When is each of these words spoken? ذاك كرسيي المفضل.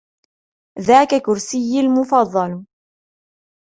ذاك 0.79 1.15
كرسيي 1.15 1.79
المفضل. 1.79 2.65